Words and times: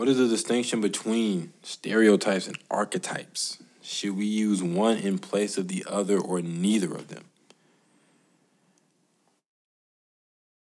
What 0.00 0.08
is 0.08 0.16
the 0.16 0.28
distinction 0.28 0.80
between 0.80 1.52
stereotypes 1.62 2.46
and 2.46 2.56
archetypes? 2.70 3.62
Should 3.82 4.16
we 4.16 4.24
use 4.24 4.62
one 4.62 4.96
in 4.96 5.18
place 5.18 5.58
of 5.58 5.68
the 5.68 5.84
other 5.86 6.18
or 6.18 6.40
neither 6.40 6.94
of 6.94 7.08
them? 7.08 7.24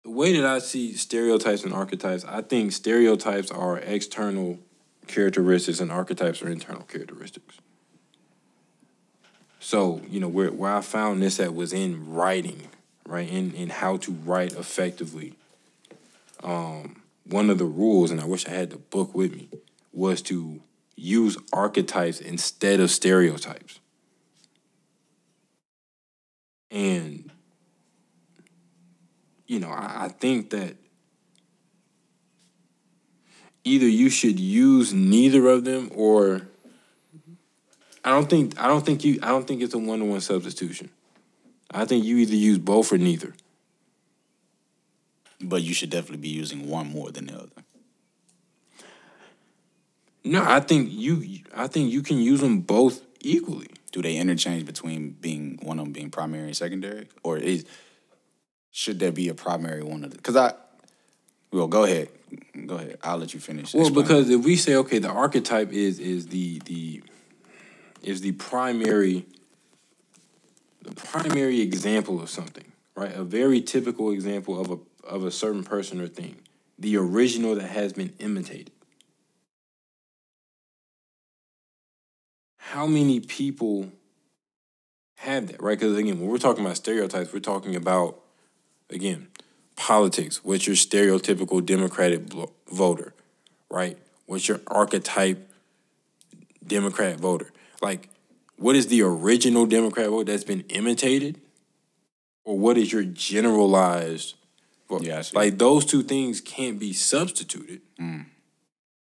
The 0.04 0.10
way 0.10 0.34
that 0.34 0.46
I 0.46 0.58
see 0.58 0.94
stereotypes 0.94 1.64
and 1.64 1.74
archetypes, 1.74 2.24
I 2.24 2.40
think 2.40 2.72
stereotypes 2.72 3.50
are 3.50 3.76
external 3.80 4.58
characteristics 5.06 5.80
and 5.80 5.92
archetypes 5.92 6.40
are 6.40 6.48
internal 6.48 6.84
characteristics. 6.84 7.58
So, 9.58 10.00
you 10.08 10.20
know, 10.20 10.28
where, 10.28 10.50
where 10.50 10.72
I 10.72 10.80
found 10.80 11.22
this 11.22 11.38
at 11.38 11.54
was 11.54 11.74
in 11.74 12.10
writing, 12.10 12.68
right? 13.06 13.28
In, 13.28 13.52
in 13.52 13.68
how 13.68 13.98
to 13.98 14.12
write 14.12 14.54
effectively. 14.54 15.34
Um, 16.42 17.02
one 17.24 17.50
of 17.50 17.58
the 17.58 17.64
rules, 17.64 18.10
and 18.10 18.20
I 18.20 18.24
wish 18.24 18.46
I 18.46 18.50
had 18.50 18.70
the 18.70 18.78
book 18.78 19.14
with 19.14 19.34
me, 19.34 19.48
was 19.92 20.22
to 20.22 20.60
use 20.96 21.36
archetypes 21.52 22.20
instead 22.20 22.80
of 22.80 22.90
stereotypes. 22.90 23.80
And, 26.70 27.30
you 29.46 29.58
know, 29.58 29.70
I, 29.70 30.04
I 30.04 30.08
think 30.08 30.50
that 30.50 30.76
either 33.64 33.86
you 33.86 34.08
should 34.10 34.38
use 34.38 34.92
neither 34.92 35.48
of 35.48 35.64
them 35.64 35.90
or 35.94 36.42
I 38.04 38.10
don't 38.10 38.30
think 38.30 38.58
I 38.58 38.66
don't 38.66 38.84
think 38.84 39.04
you 39.04 39.18
I 39.22 39.28
don't 39.28 39.46
think 39.46 39.62
it's 39.62 39.74
a 39.74 39.78
one 39.78 39.98
to 39.98 40.04
one 40.04 40.20
substitution. 40.20 40.90
I 41.70 41.84
think 41.84 42.04
you 42.04 42.16
either 42.18 42.34
use 42.34 42.58
both 42.58 42.92
or 42.92 42.98
neither. 42.98 43.34
But 45.42 45.62
you 45.62 45.72
should 45.72 45.90
definitely 45.90 46.18
be 46.18 46.28
using 46.28 46.68
one 46.68 46.90
more 46.90 47.10
than 47.10 47.26
the 47.26 47.34
other. 47.36 47.64
No, 50.22 50.44
I 50.44 50.60
think 50.60 50.90
you 50.92 51.40
I 51.54 51.66
think 51.66 51.90
you 51.90 52.02
can 52.02 52.18
use 52.18 52.40
them 52.40 52.60
both 52.60 53.02
equally. 53.20 53.68
Do 53.92 54.02
they 54.02 54.16
interchange 54.16 54.66
between 54.66 55.10
being 55.20 55.58
one 55.62 55.78
of 55.78 55.86
them 55.86 55.92
being 55.92 56.10
primary 56.10 56.44
and 56.44 56.56
secondary, 56.56 57.08
or 57.22 57.38
is 57.38 57.64
should 58.70 58.98
there 59.00 59.12
be 59.12 59.28
a 59.28 59.34
primary 59.34 59.82
one 59.82 60.04
of 60.04 60.10
the? 60.10 60.16
Because 60.16 60.36
I, 60.36 60.52
well, 61.50 61.66
go 61.66 61.84
ahead, 61.84 62.08
go 62.66 62.76
ahead. 62.76 62.98
I'll 63.02 63.18
let 63.18 63.34
you 63.34 63.40
finish. 63.40 63.74
Well, 63.74 63.86
Explain. 63.86 64.04
because 64.04 64.30
if 64.30 64.44
we 64.44 64.56
say 64.56 64.76
okay, 64.76 64.98
the 64.98 65.08
archetype 65.08 65.72
is 65.72 65.98
is 65.98 66.28
the 66.28 66.60
the 66.66 67.02
is 68.02 68.20
the 68.20 68.32
primary 68.32 69.26
the 70.82 70.92
primary 70.92 71.60
example 71.62 72.20
of 72.22 72.30
something, 72.30 72.70
right? 72.94 73.14
A 73.14 73.24
very 73.24 73.60
typical 73.60 74.10
example 74.12 74.60
of 74.60 74.70
a 74.70 74.78
of 75.04 75.24
a 75.24 75.30
certain 75.30 75.64
person 75.64 76.00
or 76.00 76.08
thing. 76.08 76.36
The 76.78 76.96
original 76.96 77.54
that 77.56 77.68
has 77.68 77.92
been 77.92 78.12
imitated. 78.18 78.72
How 82.58 82.86
many 82.86 83.20
people 83.20 83.90
have 85.16 85.48
that, 85.48 85.60
right? 85.60 85.78
Because 85.78 85.96
again, 85.98 86.20
when 86.20 86.28
we're 86.28 86.38
talking 86.38 86.64
about 86.64 86.76
stereotypes, 86.76 87.32
we're 87.32 87.40
talking 87.40 87.76
about 87.76 88.20
again, 88.88 89.28
politics. 89.76 90.44
What's 90.44 90.66
your 90.66 90.76
stereotypical 90.76 91.64
Democratic 91.64 92.22
voter, 92.70 93.14
right? 93.70 93.98
What's 94.26 94.48
your 94.48 94.60
archetype 94.66 95.50
Democrat 96.66 97.18
voter? 97.18 97.50
Like, 97.82 98.08
what 98.56 98.76
is 98.76 98.88
the 98.88 99.02
original 99.02 99.66
Democrat 99.66 100.08
vote 100.08 100.26
that's 100.26 100.44
been 100.44 100.64
imitated? 100.68 101.40
Or 102.44 102.58
what 102.58 102.78
is 102.78 102.92
your 102.92 103.04
generalized 103.04 104.34
Yeah, 105.00 105.22
like 105.32 105.58
those 105.58 105.84
two 105.84 106.02
things 106.02 106.40
can't 106.40 106.78
be 106.78 106.92
substituted. 106.92 107.80
Mm. 108.00 108.26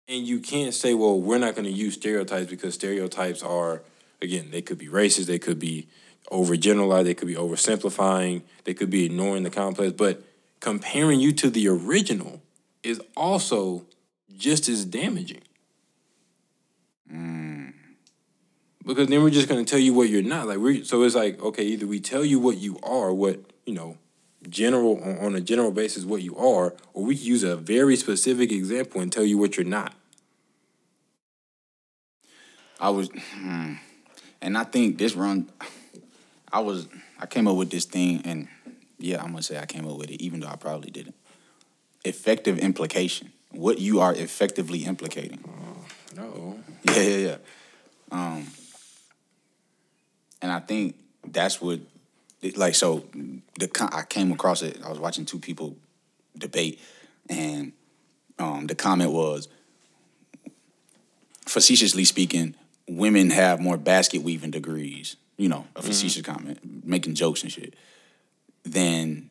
And 0.08 0.26
you 0.26 0.40
can't 0.40 0.74
say, 0.74 0.94
well, 0.94 1.18
we're 1.18 1.38
not 1.38 1.54
going 1.54 1.64
to 1.64 1.72
use 1.72 1.94
stereotypes 1.94 2.50
because 2.50 2.74
stereotypes 2.74 3.42
are, 3.42 3.82
again, 4.20 4.50
they 4.50 4.60
could 4.60 4.76
be 4.78 4.88
racist, 4.88 5.26
they 5.26 5.38
could 5.38 5.58
be 5.58 5.88
overgeneralized, 6.30 7.04
they 7.04 7.14
could 7.14 7.28
be 7.28 7.36
oversimplifying, 7.36 8.42
they 8.64 8.74
could 8.74 8.90
be 8.90 9.06
ignoring 9.06 9.44
the 9.44 9.50
complex. 9.50 9.92
But 9.92 10.22
comparing 10.60 11.20
you 11.20 11.32
to 11.32 11.48
the 11.48 11.68
original 11.68 12.42
is 12.82 13.00
also 13.16 13.86
just 14.36 14.68
as 14.68 14.84
damaging. 14.84 15.40
Because 18.84 19.08
then 19.08 19.22
we're 19.22 19.30
just 19.30 19.48
going 19.48 19.64
to 19.64 19.70
tell 19.70 19.80
you 19.80 19.94
what 19.94 20.08
you're 20.08 20.22
not. 20.22 20.46
Like 20.46 20.58
we, 20.58 20.84
so 20.84 21.02
it's 21.02 21.14
like 21.14 21.42
okay, 21.42 21.64
either 21.64 21.86
we 21.86 22.00
tell 22.00 22.24
you 22.24 22.38
what 22.38 22.58
you 22.58 22.78
are, 22.82 23.12
what 23.12 23.40
you 23.64 23.72
know, 23.72 23.96
general 24.48 25.02
on, 25.20 25.34
a 25.34 25.40
general 25.40 25.70
basis 25.70 26.04
what 26.04 26.22
you 26.22 26.36
are, 26.36 26.74
or 26.92 27.04
we 27.04 27.16
can 27.16 27.24
use 27.24 27.42
a 27.42 27.56
very 27.56 27.96
specific 27.96 28.52
example 28.52 29.00
and 29.00 29.12
tell 29.12 29.24
you 29.24 29.38
what 29.38 29.56
you're 29.56 29.66
not. 29.66 29.94
I 32.80 32.90
was, 32.90 33.08
hmm. 33.08 33.74
and 34.42 34.58
I 34.58 34.64
think 34.64 34.98
this 34.98 35.14
run, 35.14 35.50
I 36.52 36.60
was, 36.60 36.88
I 37.18 37.26
came 37.26 37.48
up 37.48 37.56
with 37.56 37.70
this 37.70 37.84
thing, 37.84 38.22
and 38.24 38.48
yeah, 38.98 39.22
I'm 39.22 39.30
gonna 39.30 39.42
say 39.42 39.58
I 39.58 39.66
came 39.66 39.88
up 39.88 39.96
with 39.96 40.10
it, 40.10 40.20
even 40.20 40.40
though 40.40 40.48
I 40.48 40.56
probably 40.56 40.90
didn't. 40.90 41.14
Effective 42.04 42.58
implication. 42.58 43.32
What 43.50 43.78
you 43.78 44.00
are 44.00 44.12
effectively 44.12 44.84
implicating. 44.84 45.42
No. 46.16 46.58
Yeah, 46.88 47.02
yeah, 47.02 47.16
yeah. 47.16 47.36
Um, 48.10 48.46
and 50.42 50.52
I 50.52 50.60
think 50.60 50.96
that's 51.26 51.60
what, 51.60 51.80
like, 52.52 52.74
so 52.74 53.04
the 53.58 53.68
con- 53.68 53.90
I 53.92 54.02
came 54.02 54.32
across 54.32 54.62
it. 54.62 54.80
I 54.84 54.88
was 54.90 54.98
watching 54.98 55.24
two 55.24 55.38
people 55.38 55.76
debate, 56.36 56.80
and 57.28 57.72
um, 58.38 58.66
the 58.66 58.74
comment 58.74 59.12
was, 59.12 59.48
facetiously 61.46 62.04
speaking, 62.04 62.54
women 62.88 63.30
have 63.30 63.60
more 63.60 63.76
basket 63.76 64.22
weaving 64.22 64.50
degrees. 64.50 65.16
You 65.36 65.48
know, 65.48 65.66
a 65.74 65.82
facetious 65.82 66.22
comment, 66.22 66.86
making 66.86 67.14
jokes 67.16 67.42
and 67.42 67.50
shit, 67.50 67.74
than 68.62 69.30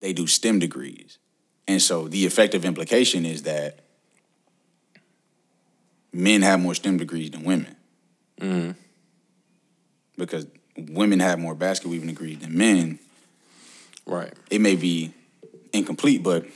they 0.00 0.12
do 0.12 0.28
STEM 0.28 0.60
degrees. 0.60 1.18
And 1.66 1.82
so 1.82 2.06
the 2.06 2.26
effective 2.26 2.64
implication 2.64 3.26
is 3.26 3.42
that 3.42 3.80
men 6.12 6.42
have 6.42 6.60
more 6.60 6.74
STEM 6.74 6.98
degrees 6.98 7.30
than 7.30 7.42
women. 7.42 7.74
Because 10.16 10.46
women 10.76 11.20
have 11.20 11.38
more 11.38 11.54
basket 11.54 11.88
weaving 11.88 12.08
degrees 12.08 12.38
than 12.38 12.56
men. 12.56 12.98
Right. 14.06 14.32
It 14.50 14.60
may 14.60 14.76
be 14.76 15.12
incomplete, 15.72 16.22
but 16.22 16.46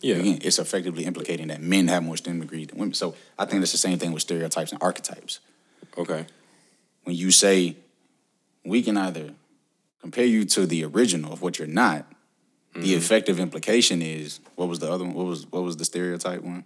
Yeah. 0.00 0.16
again, 0.16 0.38
it's 0.42 0.58
effectively 0.58 1.04
implicating 1.04 1.48
that 1.48 1.62
men 1.62 1.88
have 1.88 2.02
more 2.02 2.16
STEM 2.16 2.40
degrees 2.40 2.68
than 2.68 2.78
women. 2.78 2.94
So 2.94 3.14
I 3.38 3.44
think 3.44 3.60
that's 3.60 3.72
the 3.72 3.78
same 3.78 3.98
thing 3.98 4.12
with 4.12 4.22
stereotypes 4.22 4.72
and 4.72 4.82
archetypes. 4.82 5.40
Okay. 5.96 6.26
When 7.04 7.16
you 7.16 7.30
say 7.30 7.76
we 8.64 8.82
can 8.82 8.96
either 8.96 9.34
compare 10.00 10.24
you 10.24 10.44
to 10.46 10.66
the 10.66 10.84
original 10.84 11.32
of 11.32 11.42
what 11.42 11.58
you're 11.58 11.68
not, 11.68 12.06
the 12.72 12.80
mm-hmm. 12.80 12.98
effective 12.98 13.40
implication 13.40 14.00
is 14.00 14.40
what 14.54 14.68
was 14.68 14.78
the 14.78 14.90
other 14.90 15.04
one? 15.04 15.14
What 15.14 15.26
was 15.26 15.46
what 15.50 15.62
was 15.62 15.76
the 15.76 15.84
stereotype 15.84 16.42
one? 16.42 16.64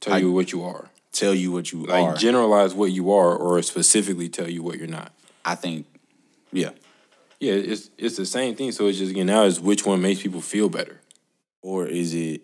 Tell 0.00 0.14
I- 0.14 0.18
you 0.18 0.32
what 0.32 0.52
you 0.52 0.62
are. 0.64 0.90
Tell 1.12 1.32
you 1.32 1.52
what 1.52 1.70
you 1.70 1.84
Like 1.84 2.04
are. 2.04 2.16
generalize 2.16 2.74
what 2.74 2.90
you 2.90 3.12
are, 3.12 3.36
or 3.36 3.62
specifically 3.62 4.28
tell 4.28 4.50
you 4.50 4.64
what 4.64 4.78
you're 4.78 4.88
not. 4.88 5.12
I 5.44 5.54
think, 5.54 5.86
yeah. 6.54 6.70
Yeah, 7.40 7.54
it's 7.54 7.90
it's 7.98 8.16
the 8.16 8.24
same 8.26 8.54
thing. 8.56 8.72
So 8.72 8.86
it's 8.86 8.98
just 8.98 9.10
again 9.10 9.26
now 9.26 9.42
is 9.44 9.60
which 9.60 9.84
one 9.84 10.00
makes 10.00 10.22
people 10.22 10.40
feel 10.40 10.68
better. 10.70 11.00
Or 11.62 11.86
is 11.86 12.14
it? 12.14 12.42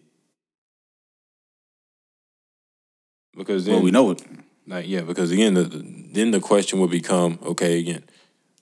Because 3.37 3.65
then 3.65 3.77
Well, 3.77 3.85
we 3.85 3.91
know 3.91 4.11
it. 4.11 4.23
Like 4.67 4.87
yeah, 4.89 5.03
because 5.03 5.31
again, 5.31 5.55
the, 5.55 5.65
the- 5.65 6.01
then 6.13 6.33
the 6.33 6.41
question 6.41 6.81
would 6.81 6.91
become 6.91 7.39
okay 7.43 7.79
again, 7.79 8.03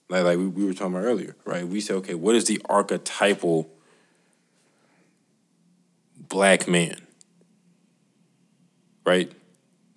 like 0.07 0.23
like 0.23 0.37
we, 0.37 0.47
we 0.47 0.65
were 0.65 0.73
talking 0.73 0.93
about 0.95 1.05
earlier, 1.05 1.35
right? 1.45 1.67
We 1.67 1.81
say 1.81 1.95
okay, 1.95 2.13
what 2.13 2.35
is 2.35 2.45
the 2.45 2.61
archetypal 2.69 3.69
black 6.15 6.67
man, 6.67 6.95
right? 9.05 9.31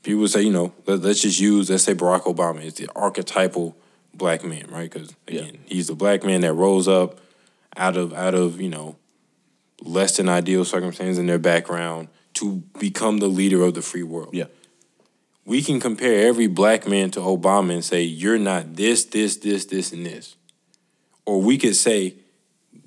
People 0.03 0.27
say 0.29 0.43
you 0.43 0.53
know 0.53 0.73
let, 0.87 1.01
let's 1.01 1.21
just 1.23 1.41
use 1.41 1.71
let's 1.71 1.85
say 1.85 1.95
Barack 1.95 2.23
Obama 2.23 2.63
is 2.65 2.75
the 2.75 2.89
archetypal 2.97 3.77
black 4.15 4.45
man, 4.45 4.67
right? 4.71 4.91
Because 4.91 5.15
again, 5.27 5.59
he's 5.67 5.87
the 5.89 5.95
black 5.95 6.25
man 6.25 6.41
that 6.43 6.53
rose 6.53 6.89
up 6.89 7.21
out 7.77 7.97
of 7.97 8.13
out 8.13 8.35
of 8.35 8.61
you 8.61 8.69
know 8.69 8.97
less 9.83 10.17
than 10.17 10.29
ideal 10.29 10.65
circumstances 10.65 11.19
in 11.19 11.27
their 11.27 11.39
background 11.39 12.09
to 12.35 12.63
become 12.79 13.19
the 13.19 13.29
leader 13.29 13.63
of 13.63 13.75
the 13.75 13.83
free 13.83 14.03
world 14.03 14.31
Yeah. 14.33 14.45
we 15.45 15.63
can 15.63 15.81
compare 15.81 16.27
every 16.27 16.47
black 16.47 16.87
man 16.87 17.11
to 17.13 17.21
Obama 17.21 17.75
and 17.75 17.85
say, 17.85 18.03
you're 18.03 18.39
not 18.39 18.77
this, 18.77 19.05
this, 19.05 19.37
this, 19.37 19.65
this, 19.67 19.93
and 19.93 20.07
this. 20.07 20.37
Or 21.27 21.43
we 21.43 21.59
could 21.59 21.77
say, 21.77 22.15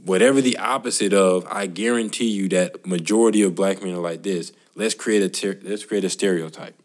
whatever 0.04 0.42
the 0.42 0.58
opposite 0.58 1.14
of, 1.14 1.46
I 1.50 1.68
guarantee 1.68 2.30
you 2.30 2.48
that 2.50 2.86
majority 2.86 3.42
of 3.42 3.56
black 3.56 3.84
men 3.84 3.94
are 3.94 4.00
like 4.00 4.24
this. 4.24 4.52
Let's 4.74 4.94
create 4.94 5.22
a 5.22 5.30
ter- 5.30 5.60
let's 5.64 5.86
create 5.86 6.04
a 6.04 6.10
stereotype. 6.10 6.76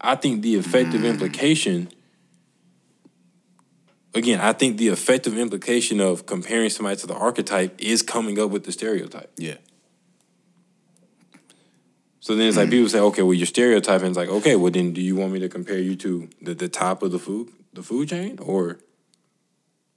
I 0.00 0.14
think 0.14 0.42
the 0.42 0.56
effective 0.56 1.02
mm. 1.02 1.10
implication, 1.10 1.88
again, 4.16 4.40
I 4.40 4.52
think 4.52 4.76
the 4.78 4.88
effective 4.88 5.36
implication 5.38 6.00
of 6.00 6.26
comparing 6.26 6.70
somebody 6.70 6.96
to 6.96 7.06
the 7.06 7.14
archetype 7.14 7.74
is 7.78 8.02
coming 8.02 8.38
up 8.38 8.50
with 8.50 8.64
the 8.64 8.72
stereotype. 8.72 9.30
Yeah. 9.36 9.56
So 12.20 12.34
then 12.34 12.48
it's 12.48 12.56
like 12.56 12.70
people 12.70 12.88
say, 12.88 12.98
okay, 12.98 13.22
well 13.22 13.34
you're 13.34 13.46
stereotyping. 13.46 14.08
It's 14.08 14.16
like, 14.16 14.28
okay, 14.28 14.56
well 14.56 14.72
then 14.72 14.92
do 14.92 15.00
you 15.00 15.14
want 15.16 15.32
me 15.32 15.38
to 15.40 15.48
compare 15.48 15.78
you 15.78 15.94
to 15.96 16.28
the, 16.42 16.54
the 16.54 16.68
top 16.68 17.02
of 17.02 17.12
the 17.12 17.18
food 17.18 17.50
the 17.72 17.82
food 17.82 18.08
chain 18.08 18.38
or? 18.42 18.78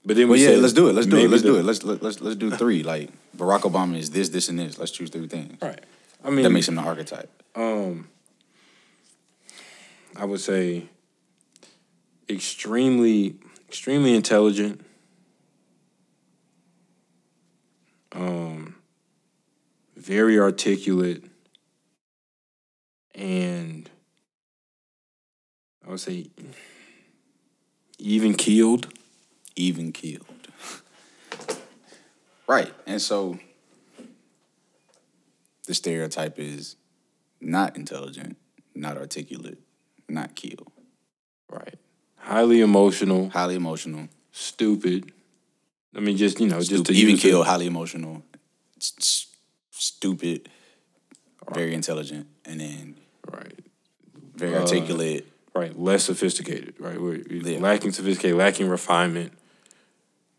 But 0.06 0.16
then 0.16 0.30
Well, 0.30 0.38
yeah, 0.40 0.50
said 0.50 0.60
let's 0.60 0.74
do 0.74 0.88
it. 0.90 0.94
Let's 0.94 1.08
do 1.08 1.18
it. 1.18 1.30
Let's 1.30 1.44
the- 1.44 1.50
do 1.50 1.56
it. 1.58 1.66
Let's 1.66 1.84
let, 1.84 2.02
let's 2.04 2.22
let's 2.22 2.36
do 2.36 2.52
three. 2.52 2.84
Like 2.84 3.10
Barack 3.36 3.62
Obama 3.62 3.98
is 3.98 4.12
this, 4.12 4.30
this, 4.30 4.48
and 4.50 4.60
this. 4.60 4.78
Let's 4.78 4.92
choose 4.92 5.10
three 5.10 5.28
things. 5.28 5.62
Right. 5.62 5.80
I 6.24 6.30
mean, 6.30 6.44
That 6.44 6.50
makes 6.52 6.68
him 6.68 6.76
the 6.76 6.82
archetype. 6.82 7.32
um, 7.56 8.10
I 10.16 10.26
would 10.26 10.40
say 10.42 10.86
extremely, 12.30 13.36
extremely 13.70 14.16
intelligent. 14.16 14.84
Um, 18.12 18.78
very 19.96 20.40
articulate, 20.40 21.24
and 23.14 23.88
I 25.86 25.92
would 25.92 26.00
say 26.00 26.32
even 28.00 28.34
keeled. 28.34 28.88
even 29.56 29.92
killed. 29.92 30.26
right. 32.48 32.74
And 32.88 33.00
so 33.00 33.38
the 35.68 35.76
stereotype 35.76 36.40
is 36.40 36.76
not 37.40 37.78
intelligent, 37.78 38.36
not 38.74 38.98
articulate, 38.98 39.60
not 40.08 40.36
killed. 40.36 40.72
Right. 42.30 42.36
Highly 42.36 42.62
emotional, 42.62 43.30
Highly 43.30 43.56
emotional. 43.56 44.08
stupid. 44.32 45.12
I 45.96 46.00
mean, 46.00 46.16
just 46.18 46.40
you 46.40 46.48
know, 46.48 46.58
just 46.60 46.70
Stupid, 46.70 46.86
to 46.88 46.94
even 46.94 47.18
kill, 47.18 47.44
highly 47.44 47.66
emotional, 47.66 48.22
stupid, 49.72 50.48
very 51.54 51.74
intelligent, 51.74 52.28
and 52.46 52.60
then 52.60 52.96
Right. 53.32 53.60
very 54.36 54.56
Uh, 54.56 54.60
articulate. 54.62 55.26
right, 55.56 55.78
less 55.78 56.04
sophisticated, 56.06 56.76
right? 56.80 57.02
We're 57.02 57.24
we're 57.30 57.42
Yeah. 57.54 57.60
lacking 57.60 57.92
sophisticated, 57.94 58.38
lacking 58.38 58.70
refinement. 58.70 59.34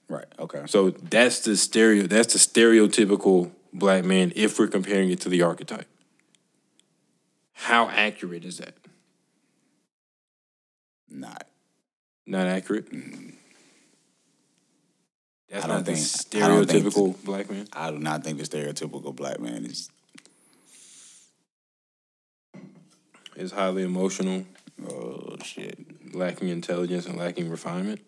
Right. 0.08 0.26
Okay. 0.38 0.62
So 0.66 0.90
that's 0.90 1.40
the 1.40 1.56
stereo. 1.56 2.06
That's 2.06 2.32
the 2.34 2.38
stereotypical 2.38 3.50
black 3.72 4.04
man 4.04 4.32
if 4.36 4.58
we're 4.58 4.66
comparing 4.68 5.10
it 5.10 5.20
to 5.22 5.28
the 5.28 5.42
archetype. 5.42 5.86
How 7.52 7.88
accurate 7.88 8.44
is 8.44 8.58
that? 8.58 8.74
Not. 11.08 11.46
Not 12.26 12.46
accurate. 12.46 12.86
That's 15.48 15.64
I 15.64 15.68
don't 15.68 15.76
not 15.78 15.84
the 15.84 15.94
think- 15.96 16.30
don't 16.40 16.66
think 16.68 16.84
stereotypical 16.86 17.24
black 17.24 17.50
man. 17.50 17.66
I 17.72 17.90
do 17.90 17.98
not 17.98 18.22
think 18.22 18.38
the 18.38 18.44
stereotypical 18.44 19.14
black 19.14 19.40
man 19.40 19.64
is. 19.66 19.90
Is 23.36 23.52
highly 23.52 23.84
emotional, 23.84 24.44
Oh 24.86 25.36
shit. 25.42 26.14
lacking 26.14 26.48
intelligence, 26.48 27.06
and 27.06 27.16
lacking 27.16 27.48
refinement. 27.50 28.00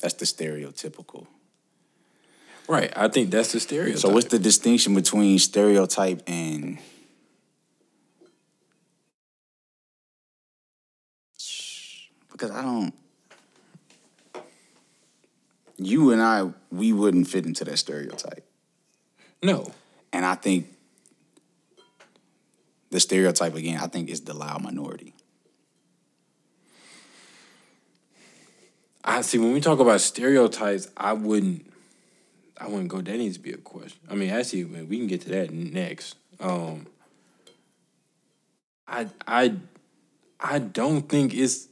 That's 0.00 0.14
the 0.14 0.24
stereotypical. 0.24 1.26
Right. 2.68 2.92
I 2.96 3.08
think 3.08 3.30
that's 3.30 3.52
the 3.52 3.60
stereotype. 3.60 4.00
So 4.00 4.08
what's 4.08 4.28
the 4.28 4.38
distinction 4.38 4.94
between 4.94 5.38
stereotype 5.38 6.22
and 6.26 6.78
because 12.42 12.56
I 12.56 12.62
don't 12.62 12.92
you 15.78 16.10
and 16.10 16.20
I 16.20 16.50
we 16.70 16.92
wouldn't 16.92 17.28
fit 17.28 17.46
into 17.46 17.64
that 17.64 17.76
stereotype. 17.78 18.44
no? 19.42 19.72
And 20.12 20.26
I 20.26 20.34
think 20.34 20.66
the 22.90 23.00
stereotype 23.00 23.54
again, 23.54 23.78
I 23.80 23.86
think 23.86 24.10
is 24.10 24.22
the 24.22 24.34
loud 24.34 24.62
minority. 24.62 25.14
I 29.04 29.22
see 29.22 29.38
when 29.38 29.52
we 29.52 29.60
talk 29.60 29.78
about 29.78 30.00
stereotypes, 30.00 30.88
I 30.96 31.12
wouldn't 31.12 31.72
I 32.58 32.66
wouldn't 32.66 32.88
go 32.88 33.00
that 33.00 33.16
needs 33.18 33.36
to 33.36 33.42
be 33.42 33.52
a 33.52 33.56
question. 33.56 34.00
I 34.10 34.16
mean, 34.16 34.30
actually 34.30 34.64
we 34.64 34.98
can 34.98 35.06
get 35.06 35.20
to 35.22 35.28
that 35.30 35.52
next. 35.52 36.16
Um 36.40 36.88
I 38.88 39.06
I 39.28 39.54
I 40.40 40.58
don't 40.58 41.08
think 41.08 41.34
it's 41.34 41.68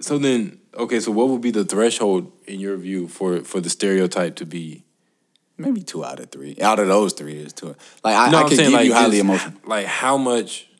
so 0.00 0.18
then 0.18 0.58
okay, 0.76 1.00
so 1.00 1.12
what 1.12 1.28
would 1.28 1.40
be 1.40 1.50
the 1.50 1.64
threshold 1.64 2.32
in 2.46 2.60
your 2.60 2.76
view 2.76 3.08
for 3.08 3.42
for 3.42 3.60
the 3.60 3.70
stereotype 3.70 4.36
to 4.36 4.46
be 4.46 4.84
Maybe 5.60 5.82
two 5.82 6.02
out 6.02 6.18
of 6.20 6.30
three. 6.30 6.56
Out 6.58 6.78
of 6.78 6.88
those 6.88 7.12
three 7.12 7.36
is 7.36 7.52
two. 7.52 7.76
Like 8.02 8.16
I, 8.16 8.30
No, 8.30 8.38
I 8.38 8.40
I'm 8.42 8.48
could 8.48 8.56
saying 8.56 8.70
give 8.70 8.78
like 8.78 8.86
you 8.86 8.94
highly 8.94 9.18
emotional. 9.18 9.60
Like 9.66 9.84
how 9.84 10.16
much 10.16 10.70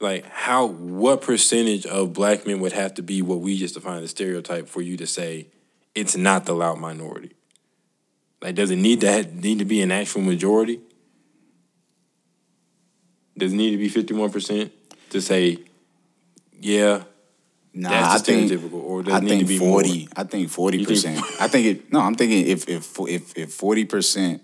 like 0.00 0.26
how 0.26 0.66
what 0.66 1.22
percentage 1.22 1.86
of 1.86 2.12
black 2.12 2.46
men 2.46 2.60
would 2.60 2.72
have 2.72 2.92
to 2.94 3.02
be 3.02 3.22
what 3.22 3.40
we 3.40 3.56
just 3.56 3.72
defined 3.72 4.04
as 4.04 4.10
stereotype 4.10 4.68
for 4.68 4.82
you 4.82 4.98
to 4.98 5.06
say 5.06 5.46
it's 5.94 6.14
not 6.14 6.44
the 6.44 6.52
loud 6.52 6.78
minority? 6.78 7.32
Like 8.42 8.54
does 8.54 8.70
it 8.70 8.76
need 8.76 9.00
to 9.00 9.10
have, 9.10 9.34
need 9.34 9.60
to 9.60 9.64
be 9.64 9.80
an 9.80 9.90
actual 9.90 10.20
majority? 10.20 10.80
Does 13.38 13.54
it 13.54 13.56
need 13.56 13.70
to 13.70 13.78
be 13.78 13.88
fifty 13.88 14.12
one 14.12 14.30
percent 14.30 14.72
to 15.08 15.22
say, 15.22 15.56
yeah, 16.60 17.04
Nah, 17.74 18.12
I 18.14 18.18
think 18.18 18.50
stereotypical, 18.50 18.72
or 18.82 19.00
I 19.12 19.20
think 19.20 19.42
to 19.42 19.46
be 19.46 19.58
forty. 19.58 19.98
more? 20.00 20.08
I 20.16 20.24
think 20.24 20.50
forty 20.50 20.84
percent. 20.84 21.18
I 21.40 21.48
think 21.48 21.66
it. 21.66 21.92
No, 21.92 22.00
I'm 22.00 22.14
thinking 22.14 22.46
if 22.48 22.68
if 22.68 22.98
if 23.00 23.36
if 23.36 23.52
forty 23.52 23.84
percent 23.84 24.42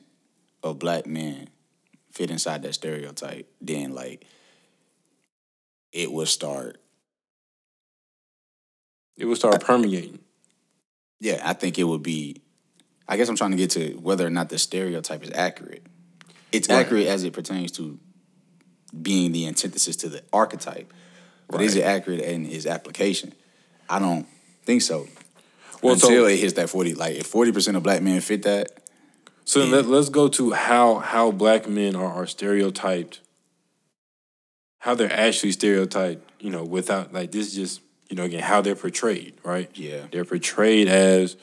of 0.63 0.79
black 0.79 1.07
men 1.07 1.49
fit 2.13 2.31
inside 2.31 2.63
that 2.63 2.75
stereotype, 2.75 3.51
then 3.61 3.93
like 3.95 4.25
it 5.93 6.11
would 6.13 6.29
start. 6.29 6.79
it 9.17 9.25
will 9.27 9.37
start 9.37 9.63
permeating. 9.63 10.19
Yeah, 11.21 11.41
I 11.45 11.53
think 11.53 11.79
it 11.79 11.85
would 11.85 12.03
be. 12.03 12.43
I 13.09 13.17
guess 13.17 13.29
I'm 13.29 13.37
trying 13.37 13.53
to 13.53 13.57
get 13.57 13.71
to 13.71 13.93
whether 13.95 14.27
or 14.27 14.31
not 14.31 14.49
the 14.49 14.59
stereotype 14.59 15.23
is 15.23 15.31
accurate. 15.35 15.85
It's 16.53 16.69
Right. 16.69 16.81
accurate 16.85 17.07
as 17.07 17.23
it 17.25 17.33
pertains 17.33 17.71
to 17.73 17.99
being 19.01 19.33
the 19.33 19.47
antithesis 19.47 19.97
to 19.97 20.09
the 20.09 20.23
archetype, 20.33 20.93
but 21.49 21.61
is 21.61 21.77
it 21.77 21.83
accurate 21.85 22.21
in 22.21 22.47
its 22.47 22.67
application? 22.67 23.33
I 23.89 23.99
don't 23.99 24.27
think 24.65 24.83
so. 24.83 25.07
Well, 25.83 25.97
so- 25.97 26.09
Until 26.09 26.27
it 26.27 26.39
hits 26.39 26.55
that 26.55 26.71
forty, 26.71 26.95
like 26.95 27.17
if 27.17 27.27
forty 27.27 27.53
percent 27.53 27.77
of 27.77 27.83
black 27.83 28.03
men 28.03 28.21
fit 28.21 28.43
that, 28.45 28.71
So 29.47 29.63
Yeah. 29.63 29.77
let, 29.77 29.87
let's 29.87 30.09
go 30.09 30.29
to 30.29 30.53
how 30.53 30.97
how 30.97 31.31
black 31.31 31.69
men 31.69 31.95
are, 31.97 32.11
are 32.11 32.27
stereotyped, 32.27 33.21
how 34.79 34.95
they're 34.95 35.13
actually 35.13 35.53
stereotyped, 35.53 36.29
you 36.41 36.51
know, 36.51 36.65
without 36.65 37.13
like 37.13 37.31
this 37.33 37.49
is 37.49 37.55
just, 37.55 37.81
you 38.09 38.17
know, 38.17 38.25
again, 38.25 38.43
how 38.43 38.61
they're 38.63 38.75
portrayed, 38.75 39.35
right? 39.45 39.71
Yeah. 39.75 40.07
They're 40.11 40.25
portrayed 40.25 40.89
as 40.89 41.37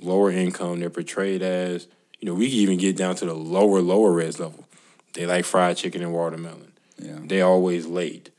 lower 0.00 0.30
income, 0.30 0.78
they're 0.80 0.90
portrayed 0.90 1.42
as, 1.42 1.86
you 2.20 2.26
know, 2.26 2.34
we 2.34 2.48
can 2.48 2.58
even 2.58 2.78
get 2.78 2.96
down 2.96 3.16
to 3.16 3.24
the 3.26 3.34
lower, 3.34 3.80
lower 3.80 4.12
res 4.12 4.38
level. 4.38 4.64
They 5.14 5.26
like 5.26 5.44
fried 5.44 5.76
chicken 5.76 6.02
and 6.02 6.12
watermelon. 6.12 6.72
Yeah. 7.00 7.18
They 7.24 7.40
always 7.40 7.86
late. 7.86 8.30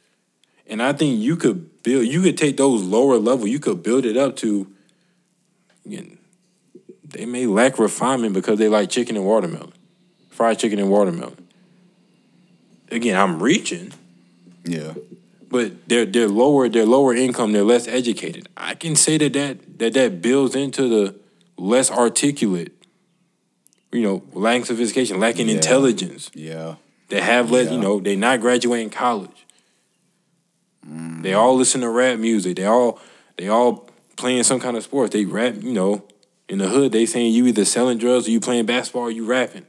And 0.70 0.82
I 0.84 0.94
think 0.94 1.20
you 1.20 1.36
could 1.36 1.84
build 1.84 2.06
you 2.06 2.22
could 2.22 2.38
take 2.38 2.58
those 2.58 2.84
lower 2.84 3.18
level, 3.18 3.48
you 3.48 3.60
could 3.60 3.82
build 3.84 4.06
it 4.06 4.16
up 4.18 4.36
to 4.38 4.68
again, 5.86 6.18
they 7.04 7.26
may 7.26 7.48
lack 7.48 7.80
refinement 7.80 8.34
because 8.34 8.60
they 8.60 8.70
like 8.70 8.90
chicken 8.90 9.16
and 9.18 9.26
watermelon. 9.26 9.74
Fried 10.30 10.60
chicken 10.60 10.80
and 10.80 10.90
watermelon. 10.90 11.48
Again, 12.92 13.18
I'm 13.20 13.42
reaching, 13.42 13.92
yeah, 14.64 14.94
but 15.50 15.88
they're 15.88 16.06
they're 16.06 16.28
lower, 16.28 16.70
they're 16.70 16.86
lower 16.86 17.14
income, 17.16 17.52
they're 17.52 17.64
less 17.64 17.88
educated. 17.88 18.48
I 18.56 18.76
can 18.76 18.96
say 18.96 19.18
that 19.18 19.34
that 19.34 19.80
that, 19.80 19.94
that 19.94 20.22
builds 20.22 20.56
into 20.56 20.88
the 20.88 21.16
less 21.58 21.92
articulate, 21.92 22.72
you 23.92 24.02
know, 24.02 24.24
lacking 24.34 24.66
sophistication, 24.66 25.20
lacking 25.20 25.50
Yeah. 25.50 25.56
intelligence. 25.56 26.32
yeah, 26.34 26.76
They 27.10 27.22
have 27.22 27.52
less, 27.52 27.72
you 27.72 27.78
know, 27.78 28.00
they 28.00 28.16
not 28.16 28.40
graduating 28.42 28.90
college. 28.92 29.46
Mm-hmm. 30.90 31.22
They 31.22 31.34
all 31.34 31.56
listen 31.56 31.82
to 31.82 31.90
rap 31.90 32.20
music. 32.20 32.58
They 32.58 32.66
all 32.66 33.00
they 33.38 33.48
all 33.48 33.90
playing 34.18 34.44
some 34.44 34.60
kind 34.60 34.76
of 34.76 34.84
sports. 34.84 35.14
They 35.14 35.26
rap, 35.26 35.56
you 35.62 35.72
know, 35.72 36.04
in 36.48 36.58
the 36.58 36.68
hood, 36.68 36.92
they 36.92 37.06
saying 37.06 37.34
you 37.34 37.46
either 37.48 37.66
selling 37.66 37.98
drugs 37.98 38.28
or 38.28 38.32
you 38.32 38.40
playing 38.40 38.66
basketball 38.66 39.04
or 39.04 39.12
you 39.12 39.26
rapping. 39.26 39.66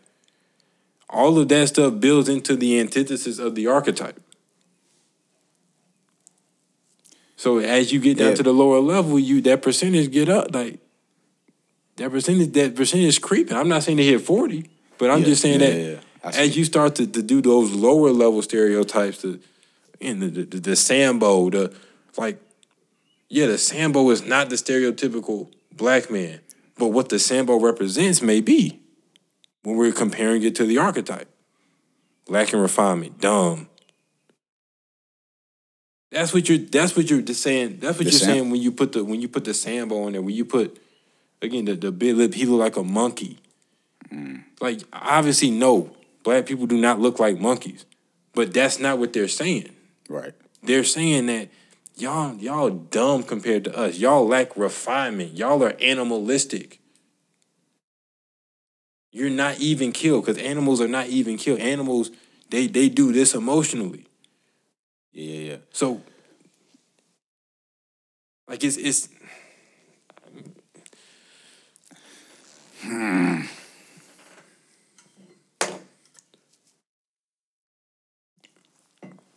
All 1.09 1.39
of 1.39 1.49
that 1.49 1.69
stuff 1.69 2.01
builds 2.01 2.29
into 2.29 2.57
the 2.57 2.81
antithesis 2.81 3.39
of 3.39 3.55
the 3.55 3.67
archetype. 3.67 4.21
So 7.37 7.59
as 7.59 7.93
you 7.93 8.01
get 8.01 8.19
down 8.19 8.29
Yeah. 8.31 8.35
to 8.37 8.43
the 8.43 8.53
lower 8.53 8.81
level, 8.81 9.19
you 9.19 9.41
that 9.43 9.63
percentage 9.63 10.11
get 10.11 10.29
up 10.29 10.55
like 10.55 10.79
that 11.97 12.11
percentage 12.11 12.53
that 12.53 12.75
percentage 12.75 13.07
is 13.07 13.19
creeping. 13.19 13.57
I'm 13.57 13.69
not 13.69 13.83
saying 13.83 13.97
to 13.99 14.05
hit 14.05 14.21
40, 14.21 14.69
but 14.99 15.11
I'm 15.11 15.21
Yeah, 15.21 15.25
just 15.27 15.43
saying 15.43 15.61
yeah, 15.61 15.97
that. 16.23 16.37
As 16.37 16.57
you 16.57 16.65
start 16.65 16.97
to, 16.97 17.07
to 17.07 17.23
do 17.23 17.41
those 17.41 17.73
lower 17.73 18.11
level 18.11 18.43
stereotypes, 18.43 19.23
the 19.23 19.39
in 20.01 20.21
the, 20.21 20.29
the 20.29 20.61
the 20.61 20.77
Sambo, 20.77 21.51
the 21.51 21.75
like, 22.17 22.41
yeah, 23.29 23.47
the 23.47 23.59
Sambo 23.59 24.11
is 24.11 24.25
not 24.25 24.51
the 24.51 24.57
stereotypical 24.57 25.49
black 25.73 26.11
man, 26.11 26.41
but 26.79 26.89
what 26.89 27.09
the 27.11 27.19
Sambo 27.19 27.59
represents 27.61 28.21
may 28.23 28.41
be 28.41 28.81
when 29.63 29.77
we're 29.77 29.93
comparing 29.93 30.43
it 30.43 30.55
to 30.57 30.65
the 30.65 30.79
archetype. 30.79 31.29
lacking 32.29 32.59
refinement, 32.61 33.21
dumb. 33.21 33.69
That's 36.11 36.35
what 36.35 36.49
you're. 36.49 36.59
That's 36.59 36.97
what 36.97 37.09
you're 37.09 37.25
saying. 37.27 37.79
That's 37.81 37.97
what 37.99 38.05
The 38.07 38.11
you're 38.11 38.19
Sam- 38.19 38.29
saying 38.29 38.51
when 38.51 38.61
you 38.61 38.73
put 38.73 38.93
the 38.93 39.05
when 39.05 39.21
you 39.21 39.29
put 39.29 39.45
the 39.45 39.55
Sambo 39.55 40.07
in 40.07 40.15
there. 40.15 40.23
When 40.23 40.35
you 40.35 40.45
put 40.45 40.83
again 41.41 41.67
the 41.67 41.77
the 41.77 41.93
big 41.93 42.17
lip, 42.17 42.35
he 42.35 42.47
look 42.47 42.59
like 42.59 42.77
a 42.77 42.83
monkey. 42.83 43.39
Mm. 44.13 44.43
Like 44.61 44.81
obviously, 44.93 45.51
no, 45.53 45.95
black 46.25 46.47
people 46.47 46.67
do 46.67 46.81
not 46.81 46.99
look 46.99 47.21
like 47.21 47.39
monkeys. 47.39 47.85
But 48.35 48.53
that's 48.53 48.81
not 48.81 48.99
what 48.99 49.13
they're 49.13 49.29
saying. 49.29 49.71
Right. 50.11 50.35
They're 50.65 50.83
saying 50.83 51.27
that 51.27 51.51
y'all 51.97 52.35
y'all 52.35 52.71
dumb 52.71 53.23
compared 53.23 53.63
to 53.65 53.79
us. 53.79 53.97
Y'all 53.97 54.27
lack 54.27 54.57
refinement. 54.57 55.35
Y'all 55.35 55.63
are 55.63 55.77
animalistic. 55.81 56.81
You're 59.13 59.31
not 59.31 59.61
even 59.61 59.93
killed 59.93 60.27
because 60.27 60.43
animals 60.43 60.81
are 60.81 60.89
not 60.89 61.07
even 61.07 61.39
killed. 61.39 61.61
Animals 61.61 62.11
they 62.51 62.67
they 62.67 62.89
do 62.89 63.13
this 63.13 63.37
emotionally. 63.37 64.09
Yeah, 65.13 65.33
yeah, 65.33 65.51
yeah. 65.51 65.57
So 65.71 66.03
like 68.49 68.65
it's 68.65 68.79
it's 68.79 69.09
hmm. 72.83 73.43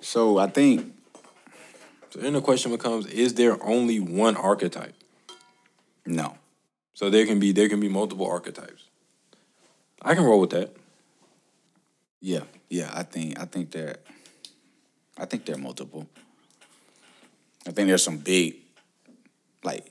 So 0.03 0.37
I 0.37 0.47
think 0.47 0.93
so 2.09 2.19
then 2.19 2.33
the 2.33 2.41
question 2.41 2.71
becomes: 2.71 3.07
Is 3.07 3.33
there 3.33 3.61
only 3.63 3.99
one 3.99 4.35
archetype? 4.35 4.95
no. 6.05 6.37
So 6.93 7.09
there 7.09 7.25
can 7.25 7.39
be 7.39 7.51
there 7.51 7.69
can 7.69 7.79
be 7.79 7.89
multiple 7.89 8.29
archetypes. 8.29 8.89
I 10.01 10.13
can 10.13 10.25
roll 10.25 10.41
with 10.41 10.51
that. 10.51 10.75
Yeah, 12.21 12.43
yeah. 12.69 12.91
I 12.93 13.03
think 13.03 13.39
I 13.39 13.45
think 13.45 13.71
they're 13.71 13.97
I 15.17 15.25
think 15.25 15.45
they're 15.45 15.57
multiple. 15.57 16.07
I 17.65 17.71
think 17.71 17.87
there's 17.87 18.03
some 18.03 18.17
big, 18.17 18.55
like, 19.63 19.89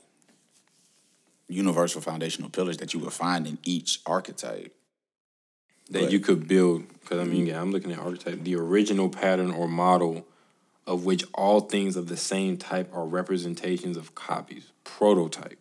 universal 1.47 2.01
foundational 2.01 2.51
pillars 2.51 2.77
that 2.77 2.93
you 2.93 2.99
would 2.99 3.13
find 3.13 3.47
in 3.47 3.57
each 3.63 3.99
archetype. 4.05 4.75
That 5.89 6.03
But- 6.03 6.11
you 6.11 6.19
could 6.19 6.47
build 6.47 6.87
because 7.01 7.19
I 7.19 7.25
mean 7.25 7.47
yeah, 7.47 7.61
I'm 7.61 7.71
looking 7.71 7.91
at 7.91 7.99
archetype 7.99 8.43
the 8.43 8.55
original 8.55 9.09
pattern 9.09 9.51
or 9.51 9.67
model 9.67 10.25
of 10.85 11.05
which 11.05 11.23
all 11.33 11.61
things 11.61 11.95
of 11.95 12.07
the 12.07 12.17
same 12.17 12.57
type 12.57 12.89
are 12.93 13.05
representations 13.05 13.95
of 13.97 14.15
copies 14.15 14.71
prototype. 14.83 15.59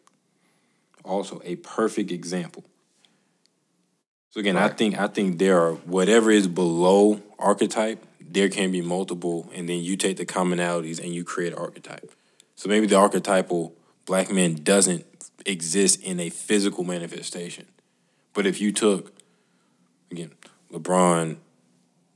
Also 1.05 1.41
a 1.45 1.57
perfect 1.57 2.11
example. 2.11 2.65
So 4.31 4.41
again 4.41 4.57
I 4.57 4.69
think 4.69 4.99
I 4.99 5.09
think 5.09 5.39
there 5.39 5.61
are 5.61 5.75
whatever 5.75 6.31
is 6.31 6.47
below 6.49 7.21
archetype 7.39 8.05
there 8.21 8.49
can 8.49 8.73
be 8.73 8.81
multiple 8.81 9.51
and 9.55 9.69
then 9.69 9.81
you 9.81 9.97
take 9.97 10.17
the 10.17 10.25
commonalities 10.25 10.99
and 11.03 11.13
you 11.13 11.25
create 11.25 11.55
archetype. 11.55 12.11
So 12.55 12.69
maybe 12.69 12.87
the 12.87 12.97
archetypal 12.97 13.75
black 14.07 14.31
man 14.31 14.55
doesn't 14.55 15.05
exist 15.45 16.01
in 16.03 16.21
a 16.21 16.31
physical 16.31 16.85
manifestation 16.85 17.67
but 18.33 18.47
if 18.47 18.61
you 18.61 18.73
took 18.73 19.13
again, 20.13 20.33
LeBron, 20.73 21.37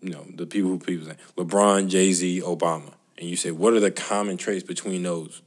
you 0.00 0.10
know, 0.10 0.24
the 0.32 0.46
people 0.46 0.70
who 0.70 0.78
people 0.78 1.06
say 1.06 1.16
LeBron, 1.36 1.88
Jay 1.88 2.12
Z, 2.12 2.42
Obama, 2.42 2.92
and 3.18 3.28
you 3.28 3.36
say, 3.36 3.50
what 3.50 3.72
are 3.72 3.80
the 3.80 3.90
common 3.90 4.36
traits 4.36 4.62
between 4.62 5.02
those? 5.02 5.42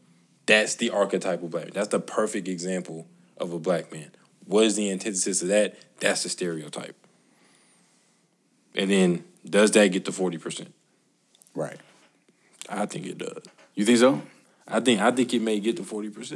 That's 0.46 0.76
the 0.76 0.90
archetypal 0.90 1.48
black 1.48 1.66
man. 1.66 1.74
That's 1.74 1.90
the 1.90 2.00
perfect 2.00 2.48
example 2.48 3.08
of 3.38 3.54
a 3.54 3.60
black 3.60 3.92
man. 3.92 4.12
What 4.46 4.66
is 4.66 4.76
the 4.76 4.92
antithesis 4.92 5.42
of 5.44 5.50
that? 5.50 5.78
That's 6.00 6.24
the 6.24 6.30
stereotype. 6.30 6.96
And 8.76 8.90
then 8.90 9.24
does 9.48 9.72
that 9.72 9.88
get 9.88 10.06
to 10.06 10.12
40%? 10.12 10.68
Right. 11.54 11.78
I 12.68 12.86
think 12.88 13.06
it 13.06 13.20
does. 13.20 13.44
You 13.76 13.86
think 13.86 14.00
so? 14.00 14.22
I 14.68 14.80
think 14.80 15.02
I 15.02 15.12
think 15.12 15.34
it 15.34 15.42
may 15.42 15.60
get 15.60 15.78
to 15.78 15.84
40%. 15.84 16.12
Because 16.12 16.32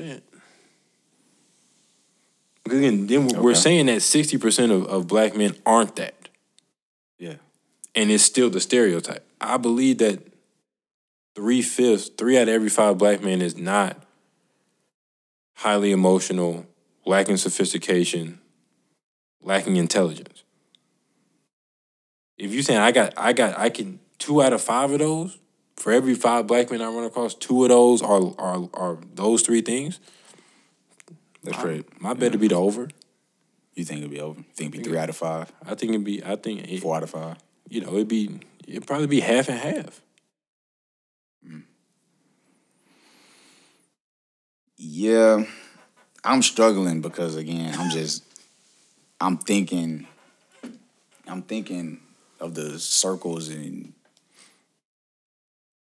again, 2.65 3.08
then 3.08 3.27
we're 3.27 3.51
Okay. 3.51 3.60
saying 3.60 3.86
that 3.88 3.98
60% 4.01 4.72
of, 4.72 4.86
of 4.88 5.08
black 5.08 5.36
men 5.36 5.55
aren't 5.65 5.96
that. 5.98 6.13
Yeah. 7.20 7.36
and 7.96 8.10
it's 8.12 8.24
still 8.24 8.50
the 8.50 8.60
stereotype. 8.60 9.25
I 9.39 9.58
believe 9.58 10.00
that 10.00 10.20
three 11.36 11.62
fifths, 11.62 12.10
three 12.10 12.38
out 12.38 12.43
of 12.43 12.50
every 12.50 12.70
five 12.70 12.98
black 12.98 13.22
men 13.24 13.41
is 13.41 13.55
not 13.58 13.98
highly 15.58 15.91
emotional, 15.91 16.65
lacking 17.05 17.38
sophistication, 17.38 18.39
lacking 19.41 19.77
intelligence. 19.77 20.43
If 22.38 22.51
you 22.51 22.62
saying 22.63 22.79
I 22.79 22.91
got, 22.91 23.13
I 23.15 23.32
got, 23.34 23.58
I 23.58 23.70
can 23.70 24.00
two 24.17 24.41
out 24.41 24.53
of 24.53 24.62
five 24.62 24.91
of 24.91 25.00
those 25.00 25.38
for 25.77 25.91
every 25.91 26.15
five 26.15 26.48
black 26.48 26.72
men 26.72 26.82
I 26.82 26.88
run 26.88 27.03
across, 27.03 27.36
two 27.36 27.63
of 27.63 27.70
those 27.70 28.01
are 28.01 28.34
are 28.39 28.70
are 28.74 28.98
those 29.13 29.43
three 29.43 29.62
things. 29.62 30.00
That's 31.43 31.57
my, 31.57 31.63
pretty. 31.63 31.85
My 32.00 32.13
bet 32.13 32.31
to 32.31 32.38
be 32.38 32.47
the 32.47 32.55
over. 32.55 32.88
You 33.75 33.85
think 33.85 34.00
it'd 34.00 34.12
be 34.12 34.21
over? 34.21 34.39
You 34.39 34.45
think 34.55 34.73
it'd 34.73 34.83
be 34.83 34.89
three 34.89 35.00
out 35.00 35.09
of 35.09 35.17
five? 35.17 35.51
I 35.65 35.75
think 35.75 35.91
it'd 35.91 36.03
be. 36.03 36.23
I 36.23 36.35
think 36.35 36.67
it, 36.69 36.79
Four 36.79 36.95
out 36.97 37.03
of 37.03 37.09
five? 37.09 37.38
you 37.69 37.81
know 37.81 37.93
it'd 37.95 38.07
be. 38.07 38.39
It'd 38.67 38.88
probably 38.88 39.07
be 39.07 39.19
half 39.19 39.50
and 39.50 39.59
half. 39.59 40.01
Yeah. 44.77 45.45
I'm 46.23 46.41
struggling 46.41 47.01
because 47.01 47.35
again, 47.35 47.75
I'm 47.77 47.89
just 47.89 48.23
I'm 49.19 49.38
thinking 49.38 50.07
I'm 51.27 51.41
thinking 51.41 52.00
of 52.39 52.55
the 52.55 52.79
circles 52.79 53.50
and 53.50 53.93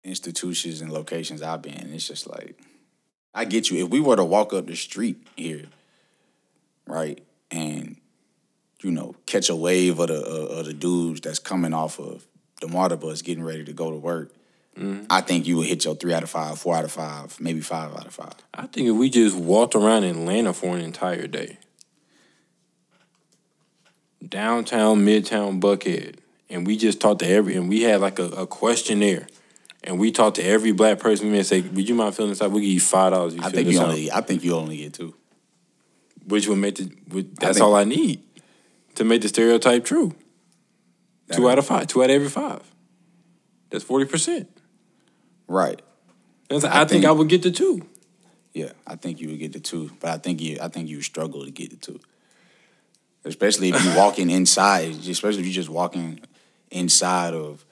institutions 0.03 0.81
and 0.81 0.91
locations 0.91 1.41
I've 1.41 1.61
been. 1.61 1.73
and 1.75 1.93
It's 1.93 2.07
just 2.07 2.27
like 2.27 2.59
I 3.33 3.45
get 3.45 3.69
you. 3.69 3.85
If 3.85 3.91
we 3.91 3.99
were 3.99 4.15
to 4.15 4.23
walk 4.23 4.53
up 4.53 4.67
the 4.67 4.75
street 4.75 5.25
here, 5.35 5.65
right, 6.87 7.23
and 7.51 7.97
you 8.81 8.91
know, 8.91 9.15
catch 9.25 9.49
a 9.49 9.55
wave 9.55 9.99
of 9.99 10.07
the 10.07 10.23
of 10.23 10.65
the 10.65 10.73
dudes 10.73 11.21
that's 11.21 11.39
coming 11.39 11.73
off 11.73 11.99
of 11.99 12.25
the 12.61 12.67
MARTA 12.67 12.97
bus 12.97 13.21
getting 13.21 13.43
ready 13.43 13.63
to 13.65 13.73
go 13.73 13.91
to 13.91 13.97
work, 13.97 14.33
mm-hmm. 14.77 15.05
I 15.09 15.21
think 15.21 15.47
you 15.47 15.57
would 15.57 15.67
hit 15.67 15.85
your 15.85 15.95
three 15.95 16.13
out 16.13 16.23
of 16.23 16.29
five, 16.29 16.59
four 16.59 16.75
out 16.75 16.85
of 16.85 16.91
five, 16.91 17.39
maybe 17.39 17.61
five 17.61 17.93
out 17.93 18.05
of 18.05 18.13
five. 18.13 18.33
I 18.53 18.67
think 18.67 18.87
if 18.87 18.95
we 18.95 19.09
just 19.09 19.35
walked 19.35 19.75
around 19.75 20.03
Atlanta 20.03 20.53
for 20.53 20.75
an 20.75 20.83
entire 20.83 21.27
day, 21.27 21.57
downtown, 24.27 25.05
midtown, 25.05 25.61
Buckhead, 25.61 26.15
and 26.49 26.65
we 26.65 26.77
just 26.77 26.99
talked 26.99 27.19
to 27.19 27.27
every, 27.27 27.55
and 27.55 27.69
we 27.69 27.83
had 27.83 28.01
like 28.01 28.19
a, 28.19 28.25
a 28.25 28.47
questionnaire, 28.47 29.27
and 29.83 29.99
we 29.99 30.11
talk 30.11 30.35
to 30.35 30.43
every 30.43 30.71
black 30.71 30.99
person. 30.99 31.27
We 31.27 31.33
may 31.33 31.43
say, 31.43 31.61
"Would 31.61 31.87
you 31.87 31.95
mind 31.95 32.15
filling 32.15 32.31
this 32.31 32.41
out? 32.41 32.51
We 32.51 32.61
give 32.61 32.69
you 32.69 32.79
five 32.79 33.13
dollars." 33.13 33.35
I 33.39 33.49
think 33.49 33.69
you 33.69 33.79
only. 33.79 34.11
I 34.11 34.21
think 34.21 34.43
you 34.43 34.55
only 34.55 34.77
get 34.77 34.93
two. 34.93 35.15
which 36.27 36.47
would 36.47 36.57
make 36.57 36.75
the. 36.75 36.91
Would, 37.09 37.35
that's 37.37 37.57
think- 37.57 37.65
all 37.65 37.75
I 37.75 37.83
need 37.85 38.23
to 38.95 39.03
make 39.03 39.21
the 39.21 39.29
stereotype 39.29 39.85
true. 39.85 40.13
Two 41.31 41.49
out 41.49 41.59
of 41.59 41.65
five. 41.67 41.87
Two 41.87 42.01
out 42.03 42.09
of 42.09 42.15
every 42.15 42.29
five. 42.29 42.61
That's 43.69 43.83
forty 43.83 44.05
percent. 44.05 44.49
Right. 45.47 45.81
I, 46.51 46.55
I 46.55 46.59
think 46.59 46.89
think- 46.89 47.05
I 47.05 47.11
would 47.11 47.29
get 47.29 47.43
the 47.43 47.51
two. 47.51 47.85
Yeah, 48.53 48.71
I 48.87 48.95
think 48.95 49.21
you 49.21 49.29
would 49.29 49.39
get 49.39 49.53
the 49.53 49.59
two, 49.59 49.91
but 49.99 50.09
I 50.09 50.17
think 50.17 50.41
you. 50.41 50.57
I 50.61 50.67
think 50.69 50.89
you 50.89 51.01
struggle 51.01 51.45
to 51.45 51.51
get 51.51 51.69
the 51.69 51.75
two. 51.77 51.99
Especially 53.23 53.69
if 53.69 53.83
you're 53.83 53.95
walking 53.95 54.29
inside, 54.39 54.89
especially 55.07 55.41
if 55.41 55.45
you're 55.45 55.53
just 55.53 55.69
walking 55.69 56.19
inside 56.71 57.33
of 57.35 57.63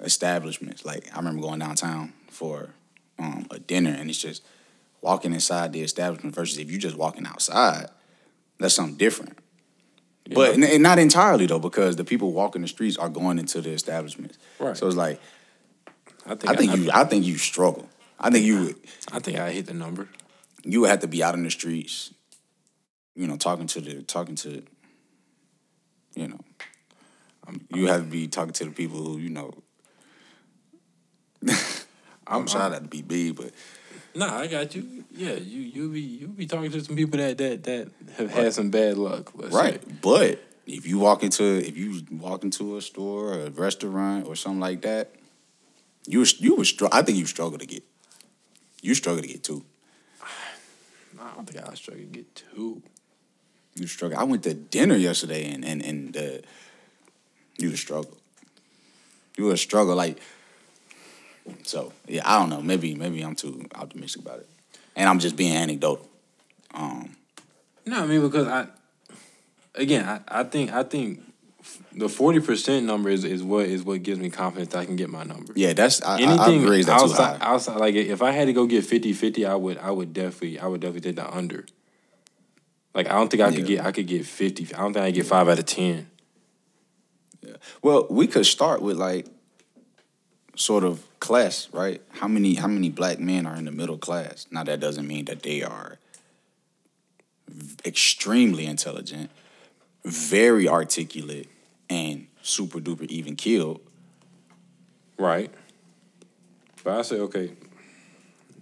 establishments. 0.00 0.84
Like 0.84 1.08
I 1.12 1.18
remember 1.18 1.42
going 1.42 1.58
downtown 1.58 2.12
for 2.28 2.70
um, 3.18 3.46
a 3.50 3.58
dinner, 3.58 3.90
and 3.90 4.08
it's 4.08 4.20
just 4.20 4.42
walking 5.00 5.32
inside 5.32 5.72
the 5.72 5.82
establishment 5.82 6.34
versus 6.34 6.58
if 6.58 6.70
you're 6.70 6.80
just 6.80 6.96
walking 6.96 7.26
outside. 7.26 7.88
That's 8.58 8.74
something 8.74 8.96
different. 8.96 9.38
But 10.32 10.54
and, 10.54 10.82
not 10.82 10.98
entirely 10.98 11.46
though, 11.46 11.58
because 11.58 11.96
the 11.96 12.04
people 12.04 12.32
walking 12.32 12.62
the 12.62 12.68
streets 12.68 12.96
are 12.96 13.08
going 13.08 13.38
into 13.38 13.60
the 13.60 13.70
establishments. 13.70 14.38
Right. 14.58 14.76
So 14.76 14.86
it's 14.86 14.96
like 14.96 15.20
I 16.26 16.34
think 16.34 16.50
I 16.50 16.54
think 16.54 16.76
you. 16.76 16.90
I 16.92 17.04
think 17.04 17.24
you 17.24 17.36
struggle. 17.36 17.88
I 18.18 18.30
think 18.30 18.44
you 18.44 18.64
would. 18.64 18.76
I 19.12 19.18
think 19.18 19.38
I 19.38 19.50
hit 19.50 19.66
the 19.66 19.74
number. 19.74 20.08
you 20.62 20.82
would 20.82 20.90
have 20.90 21.00
to 21.00 21.08
be 21.08 21.22
out 21.22 21.34
in 21.34 21.42
the 21.42 21.50
streets, 21.50 22.12
you 23.14 23.26
know, 23.26 23.36
talking 23.36 23.66
to 23.68 23.80
the 23.80 24.02
talking 24.02 24.36
to, 24.36 24.62
you 26.14 26.28
know, 26.28 26.40
you 27.74 27.86
have 27.86 28.02
to 28.02 28.06
be 28.06 28.28
talking 28.28 28.52
to 28.52 28.64
the 28.66 28.70
people 28.70 28.98
who 28.98 29.18
you 29.18 29.30
know. 29.30 29.52
I'm 32.26 32.46
trying 32.46 32.72
not 32.72 32.82
to 32.82 32.88
be 32.88 33.02
big, 33.02 33.36
but 33.36 33.52
Nah, 34.14 34.38
I 34.40 34.46
got 34.48 34.74
you. 34.74 35.04
Yeah, 35.12 35.34
you 35.34 35.60
you 35.60 35.88
be 35.88 36.00
you 36.00 36.28
be 36.28 36.46
talking 36.46 36.70
to 36.70 36.82
some 36.82 36.96
people 36.96 37.18
that 37.18 37.38
that 37.38 37.62
that 37.64 37.88
have 38.16 38.30
had 38.30 38.52
some 38.52 38.70
bad 38.70 38.98
luck. 38.98 39.30
right. 39.34 39.82
say. 39.82 39.92
But 40.02 40.42
if 40.66 40.86
you 40.86 40.98
walk 40.98 41.22
into 41.22 41.44
if 41.44 41.76
you 41.76 42.02
walk 42.10 42.42
into 42.42 42.76
a 42.76 42.82
store 42.82 43.34
or 43.34 43.46
a 43.46 43.50
restaurant 43.50 44.26
or 44.26 44.34
something 44.34 44.60
like 44.60 44.82
that, 44.82 45.14
you 46.06 46.24
you 46.38 46.56
would 46.56 46.66
str- 46.66 46.86
I 46.90 47.02
think 47.02 47.18
you 47.18 47.26
struggle 47.26 47.58
to 47.58 47.66
get. 47.66 47.84
You 48.82 48.94
struggle 48.94 49.22
to 49.22 49.28
get 49.28 49.44
two. 49.44 49.64
I 51.20 51.34
don't 51.34 51.48
think 51.48 51.64
I 51.64 51.74
struggle 51.74 52.02
to 52.02 52.10
get 52.10 52.34
two. 52.34 52.82
You 53.76 53.86
struggle. 53.86 54.18
I 54.18 54.24
went 54.24 54.42
to 54.42 54.54
dinner 54.54 54.96
yesterday 54.96 55.52
and 55.52 55.64
and 55.64 55.82
and 55.82 56.16
uh, 56.16 56.46
you 57.58 57.68
would 57.68 57.78
struggle. 57.78 58.16
you 59.36 59.44
would 59.44 59.58
struggle 59.58 59.94
like. 59.94 60.18
So 61.64 61.92
yeah, 62.06 62.22
I 62.24 62.38
don't 62.38 62.50
know. 62.50 62.60
Maybe 62.60 62.94
maybe 62.94 63.22
I'm 63.22 63.34
too 63.34 63.66
optimistic 63.74 64.22
about 64.22 64.40
it, 64.40 64.48
and 64.96 65.08
I'm 65.08 65.18
just 65.18 65.36
being 65.36 65.54
anecdotal. 65.54 66.08
Um, 66.74 67.16
No, 67.86 68.02
I 68.02 68.06
mean 68.06 68.20
because 68.20 68.46
I, 68.46 68.66
again, 69.74 70.04
I, 70.04 70.40
I 70.40 70.44
think 70.44 70.72
I 70.72 70.82
think 70.82 71.20
the 71.92 72.08
forty 72.08 72.40
percent 72.40 72.86
number 72.86 73.10
is, 73.10 73.24
is 73.24 73.42
what 73.42 73.66
is 73.66 73.82
what 73.82 74.02
gives 74.02 74.18
me 74.18 74.30
confidence 74.30 74.72
that 74.72 74.78
I 74.78 74.84
can 74.86 74.96
get 74.96 75.10
my 75.10 75.24
number. 75.24 75.52
yeah, 75.56 75.72
that's 75.72 76.02
I, 76.02 76.06
I, 76.06 76.18
I 76.18 76.22
Anything 76.22 76.64
agree. 76.64 76.84
Too 76.84 76.90
outside, 76.90 77.38
outside, 77.40 77.76
like 77.76 77.94
if 77.94 78.22
I 78.22 78.30
had 78.30 78.46
to 78.46 78.52
go 78.52 78.66
get 78.66 78.84
50-50, 78.84 79.48
I 79.48 79.54
would 79.54 79.78
I 79.78 79.90
would 79.90 80.12
definitely 80.12 80.58
I 80.58 80.66
would 80.66 80.80
definitely 80.80 81.12
take 81.12 81.16
the 81.16 81.30
under. 81.34 81.66
Like 82.94 83.06
I 83.08 83.12
don't 83.12 83.30
think 83.30 83.42
I 83.42 83.52
could 83.54 83.66
get 83.66 83.84
I 83.84 83.92
could 83.92 84.06
get 84.06 84.26
fifty. 84.26 84.66
I 84.74 84.78
don't 84.78 84.92
think 84.92 85.04
I 85.04 85.10
get 85.10 85.26
five 85.26 85.48
out 85.48 85.58
of 85.58 85.66
ten. 85.66 86.08
Yeah. 87.42 87.54
Well, 87.82 88.06
we 88.10 88.26
could 88.26 88.46
start 88.46 88.82
with 88.82 88.96
like 88.96 89.26
sort 90.56 90.84
of 90.84 91.04
class, 91.20 91.68
right? 91.72 92.02
How 92.10 92.26
many 92.26 92.54
how 92.54 92.66
many 92.66 92.88
black 92.90 93.20
men 93.20 93.46
are 93.46 93.54
in 93.54 93.66
the 93.66 93.72
middle 93.72 93.98
class? 93.98 94.46
Now 94.50 94.64
that 94.64 94.80
doesn't 94.80 95.06
mean 95.06 95.26
that 95.26 95.42
they 95.42 95.62
are 95.62 95.98
extremely 97.84 98.66
intelligent, 98.66 99.30
very 100.04 100.68
articulate, 100.68 101.48
and 101.88 102.26
super 102.42 102.78
duper 102.80 103.04
even 103.06 103.36
killed. 103.36 103.80
Right. 105.18 105.52
But 106.82 106.98
I 106.98 107.02
say 107.02 107.16
okay. 107.20 107.52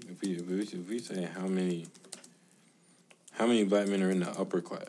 If 0.08 0.20
we 0.20 0.32
if 0.32 0.46
we, 0.46 0.60
if 0.60 0.88
we 0.88 0.98
say 0.98 1.28
how 1.34 1.46
many 1.46 1.86
how 3.32 3.46
many 3.46 3.64
black 3.64 3.86
men 3.86 4.02
are 4.02 4.10
in 4.10 4.20
the 4.20 4.30
upper 4.30 4.60
class? 4.60 4.88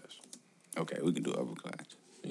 Okay, 0.78 0.98
we 1.04 1.12
can 1.12 1.24
do 1.24 1.32
upper 1.34 1.56
class. 1.56 1.86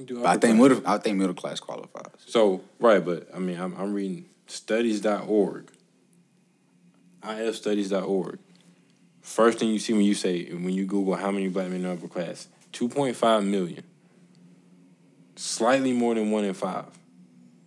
Do 0.04 0.16
But 0.16 0.26
I 0.26 0.36
think 0.36 0.58
class. 0.58 0.70
middle 0.70 0.82
I 0.86 0.98
think 0.98 1.16
middle 1.16 1.34
class 1.34 1.60
qualifies. 1.60 2.10
So 2.26 2.62
right, 2.80 3.04
but 3.04 3.28
I 3.34 3.38
mean 3.38 3.58
I'm 3.58 3.74
I'm 3.76 3.92
reading 3.92 4.26
studies.org. 4.48 5.70
ifstudies.org. 7.22 8.38
First 9.20 9.58
thing 9.58 9.68
you 9.68 9.78
see 9.78 9.92
when 9.92 10.02
you 10.02 10.14
say 10.14 10.50
when 10.52 10.70
you 10.70 10.86
Google 10.86 11.14
how 11.14 11.30
many 11.30 11.48
black 11.48 11.68
men 11.68 11.84
in 11.84 11.86
upper 11.86 12.08
class, 12.08 12.48
two 12.72 12.88
point 12.88 13.14
five 13.14 13.44
million. 13.44 13.84
Slightly 15.36 15.92
more 15.92 16.14
than 16.14 16.30
one 16.30 16.44
in 16.44 16.54
five 16.54 16.86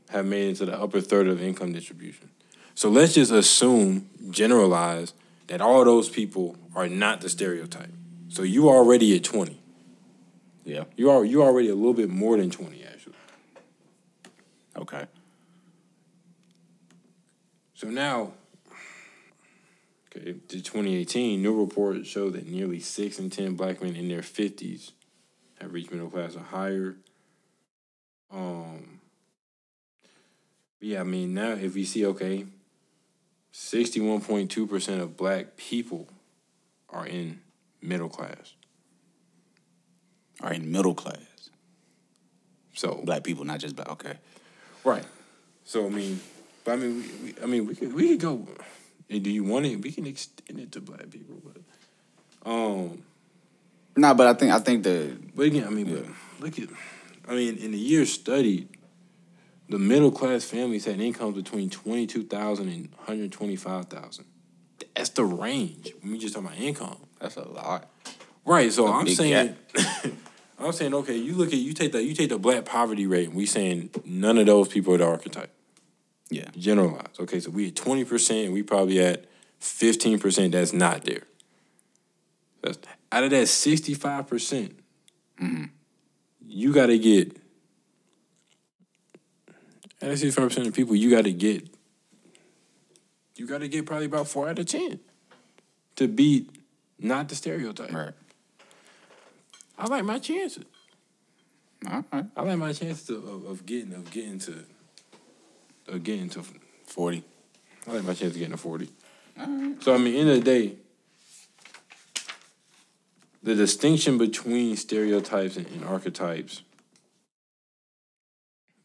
have 0.09 0.25
made 0.25 0.47
it 0.47 0.49
into 0.49 0.65
the 0.65 0.77
upper 0.77 0.99
third 0.99 1.27
of 1.27 1.41
income 1.41 1.71
distribution. 1.71 2.29
So 2.75 2.89
let's 2.89 3.13
just 3.13 3.31
assume, 3.31 4.09
generalize, 4.29 5.13
that 5.47 5.61
all 5.61 5.85
those 5.85 6.09
people 6.09 6.57
are 6.75 6.89
not 6.89 7.21
the 7.21 7.29
stereotype. 7.29 7.91
So 8.29 8.43
you 8.43 8.69
already 8.69 9.15
at 9.15 9.23
twenty. 9.23 9.61
Yeah. 10.65 10.85
You 10.95 11.11
are 11.11 11.23
you 11.23 11.43
already 11.43 11.69
a 11.69 11.75
little 11.75 11.93
bit 11.93 12.09
more 12.09 12.37
than 12.37 12.49
twenty 12.49 12.83
actually. 12.83 13.15
Okay. 14.75 15.05
So 17.81 17.89
now, 17.89 18.33
okay, 20.15 20.33
the 20.49 20.61
2018 20.61 21.41
new 21.41 21.59
reports 21.59 22.07
show 22.07 22.29
that 22.29 22.45
nearly 22.45 22.79
six 22.79 23.17
in 23.17 23.31
ten 23.31 23.55
black 23.55 23.81
men 23.81 23.95
in 23.95 24.07
their 24.07 24.21
50s 24.21 24.91
have 25.59 25.73
reached 25.73 25.91
middle 25.91 26.11
class 26.11 26.35
or 26.35 26.41
higher. 26.41 26.97
Um, 28.31 28.99
yeah, 30.79 30.99
I 30.99 31.03
mean 31.05 31.33
now 31.33 31.53
if 31.53 31.73
we 31.73 31.83
see 31.85 32.05
okay, 32.05 32.45
61.2 33.51 34.69
percent 34.69 35.01
of 35.01 35.17
black 35.17 35.57
people 35.57 36.07
are 36.87 37.07
in 37.07 37.39
middle 37.81 38.09
class. 38.09 38.53
Are 40.39 40.53
in 40.53 40.71
middle 40.71 40.93
class. 40.93 41.49
So 42.75 43.01
Black 43.03 43.23
people, 43.23 43.43
not 43.43 43.59
just 43.59 43.75
black. 43.75 43.89
Okay. 43.89 44.13
Right. 44.83 45.05
So 45.65 45.87
I 45.87 45.89
mean, 45.89 46.19
but 46.63 46.73
I 46.73 46.75
mean, 46.75 46.95
we, 46.95 47.31
we, 47.31 47.43
I 47.43 47.45
mean, 47.45 47.65
we 47.67 47.75
could 47.75 47.93
we 47.93 48.09
could 48.09 48.19
go. 48.19 48.47
Do 49.09 49.29
you 49.29 49.43
want 49.43 49.65
it? 49.65 49.81
We 49.81 49.91
can 49.91 50.05
extend 50.05 50.59
it 50.59 50.71
to 50.71 50.81
black 50.81 51.09
people, 51.09 51.35
but 51.43 52.49
um, 52.49 53.03
Nah, 53.95 54.13
but 54.13 54.27
I 54.27 54.33
think 54.33 54.51
I 54.51 54.59
think 54.59 54.83
the 54.83 55.17
but 55.35 55.43
again, 55.43 55.67
I 55.67 55.69
mean, 55.69 55.93
but 55.93 56.05
look 56.43 56.57
at, 56.59 56.69
I 57.27 57.35
mean, 57.35 57.57
in 57.57 57.71
the 57.71 57.77
years 57.77 58.11
studied, 58.11 58.69
the 59.69 59.77
middle 59.77 60.11
class 60.11 60.45
families 60.45 60.85
had 60.85 60.99
incomes 60.99 61.35
between 61.35 61.69
twenty 61.69 62.07
two 62.07 62.23
thousand 62.23 62.69
and 62.69 62.89
one 62.95 63.05
hundred 63.05 63.31
twenty 63.31 63.55
five 63.55 63.85
thousand. 63.85 64.25
That's 64.95 65.09
the 65.09 65.25
range 65.25 65.93
when 66.01 66.13
we 66.13 66.17
just 66.17 66.33
talk 66.33 66.43
about 66.43 66.57
income. 66.57 66.97
that's 67.19 67.35
a 67.35 67.47
lot. 67.47 67.89
Right. 68.45 68.71
So 68.71 68.87
I'm 68.87 69.07
saying, 69.07 69.55
I'm 70.59 70.71
saying, 70.71 70.93
okay, 70.93 71.15
you 71.15 71.33
look 71.33 71.49
at 71.49 71.55
you 71.55 71.73
take 71.73 71.91
the 71.91 72.01
you 72.01 72.13
take 72.13 72.29
the 72.29 72.39
black 72.39 72.65
poverty 72.65 73.07
rate. 73.07 73.27
and 73.27 73.35
We 73.35 73.45
saying 73.45 73.89
none 74.05 74.37
of 74.37 74.45
those 74.45 74.69
people 74.69 74.93
are 74.93 74.97
the 74.97 75.05
archetype. 75.05 75.51
Yeah. 76.31 76.49
generalize. 76.57 77.19
Okay, 77.19 77.41
so 77.41 77.51
we 77.51 77.67
at 77.67 77.75
twenty 77.75 78.05
percent, 78.05 78.53
we 78.53 78.63
probably 78.63 78.99
at 79.01 79.25
fifteen 79.59 80.17
percent 80.17 80.53
that's 80.53 80.71
not 80.71 81.03
there. 81.03 81.23
That's 82.63 82.79
out 83.11 83.25
of 83.25 83.31
that 83.31 83.47
sixty 83.47 83.93
five 83.93 84.27
percent, 84.27 84.79
mm-hmm. 85.39 85.65
you 86.47 86.73
got 86.73 86.85
to 86.87 86.97
get. 86.97 87.37
Out 90.01 90.09
of 90.09 90.17
sixty 90.17 90.31
five 90.31 90.47
percent 90.47 90.67
of 90.67 90.73
people, 90.73 90.95
you 90.95 91.09
got 91.09 91.25
to 91.25 91.33
get. 91.33 91.67
You 93.35 93.45
got 93.45 93.59
to 93.59 93.67
get 93.67 93.85
probably 93.85 94.05
about 94.05 94.27
four 94.27 94.47
out 94.47 94.57
of 94.57 94.65
ten, 94.65 94.99
to 95.97 96.07
beat 96.07 96.49
not 96.97 97.27
the 97.27 97.35
stereotype. 97.35 97.91
Right. 97.91 98.13
I 99.77 99.87
like 99.87 100.05
my 100.05 100.19
chances. 100.19 100.63
All 101.89 102.05
right. 102.13 102.25
I 102.37 102.41
like 102.43 102.57
my 102.57 102.71
chances 102.71 103.09
of, 103.09 103.27
of, 103.27 103.45
of 103.45 103.65
getting 103.65 103.93
of 103.93 104.11
getting 104.11 104.39
to 104.39 104.63
of 105.87 106.03
getting 106.03 106.29
to 106.29 106.43
Forty. 106.85 107.23
I 107.87 107.93
like 107.93 108.03
my 108.03 108.13
chance 108.13 108.33
of 108.33 108.39
getting 108.39 108.51
to 108.51 108.57
40. 108.57 108.89
Mm-hmm. 109.39 109.81
So, 109.81 109.93
I 109.93 109.97
mean, 109.97 110.15
end 110.15 110.29
of 110.29 110.35
the 110.35 110.41
day, 110.41 110.75
the 113.41 113.55
distinction 113.55 114.17
between 114.17 114.75
stereotypes 114.75 115.57
and, 115.57 115.65
and 115.67 115.83
archetypes 115.83 116.61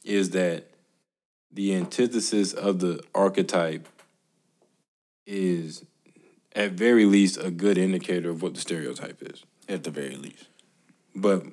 is 0.04 0.30
that 0.30 0.70
the 1.52 1.74
antithesis 1.74 2.52
of 2.52 2.78
the 2.80 3.02
archetype 3.14 3.88
is, 5.26 5.84
at 6.54 6.72
very 6.72 7.04
least, 7.04 7.38
a 7.42 7.50
good 7.50 7.76
indicator 7.76 8.30
of 8.30 8.40
what 8.40 8.54
the 8.54 8.60
stereotype 8.60 9.20
is. 9.20 9.44
At 9.68 9.84
the 9.84 9.90
very 9.90 10.16
least. 10.16 10.46
But 11.14 11.44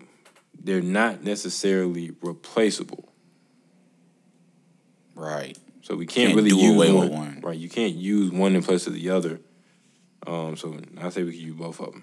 they're 0.57 0.81
not 0.81 1.23
necessarily 1.23 2.11
replaceable. 2.21 3.12
Right. 5.15 5.57
So 5.81 5.95
we 5.95 6.05
can't, 6.05 6.27
Can't 6.27 6.35
really 6.37 6.49
do 6.49 6.57
use 6.57 6.75
away 6.75 6.91
one, 6.91 7.03
with 7.03 7.11
one. 7.11 7.41
Right, 7.41 7.57
you 7.57 7.69
can't 7.69 7.93
use 7.93 8.31
one 8.31 8.55
in 8.55 8.63
place 8.63 8.87
of 8.87 8.93
the 8.93 9.09
other. 9.09 9.41
Um, 10.25 10.55
so 10.55 10.79
I 10.99 11.09
say 11.09 11.23
we 11.23 11.33
can 11.33 11.41
use 11.41 11.55
both 11.55 11.79
of 11.81 11.91
them. 11.91 12.01